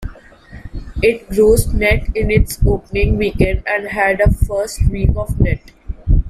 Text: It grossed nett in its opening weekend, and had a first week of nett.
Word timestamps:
It 1.03 1.29
grossed 1.29 1.75
nett 1.75 2.09
in 2.15 2.31
its 2.31 2.57
opening 2.65 3.17
weekend, 3.19 3.61
and 3.67 3.85
had 3.89 4.19
a 4.19 4.31
first 4.31 4.83
week 4.89 5.11
of 5.15 5.39
nett. 5.39 5.59